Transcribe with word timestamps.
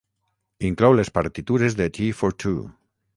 Inclou 0.69 0.95
les 0.99 1.11
partitures 1.17 1.77
de 1.83 1.87
"Tea 1.99 2.17
for 2.23 2.35
Two". 2.45 2.65